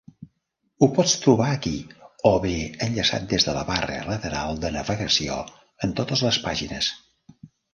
Ho 0.83 0.87
pots 0.99 1.11
trobar 1.25 1.49
aquí, 1.57 1.73
o 2.31 2.31
bé 2.47 2.53
enllaçat 2.87 3.27
des 3.33 3.45
de 3.49 3.55
la 3.59 3.67
barra 3.69 4.01
lateral 4.09 4.59
de 4.65 4.73
navegació 4.79 5.39
en 5.89 5.95
totes 6.01 6.25
les 6.31 6.41
pàgines. 6.49 6.91